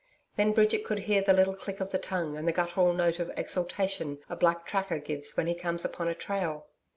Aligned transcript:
Then 0.35 0.51
Bridget 0.51 0.83
could 0.83 1.01
hear 1.01 1.21
the 1.21 1.31
little 1.31 1.53
click 1.53 1.79
of 1.79 1.91
the 1.91 1.99
tongue 1.99 2.35
and 2.35 2.47
the 2.47 2.51
guttural 2.51 2.91
note 2.91 3.19
of 3.19 3.29
exultation 3.37 4.17
a 4.29 4.35
black 4.35 4.65
tracker 4.65 4.97
gives 4.97 5.37
when 5.37 5.45
he 5.45 5.53
comes 5.53 5.85
upon 5.85 6.07
a 6.07 6.15
trail. 6.15 6.65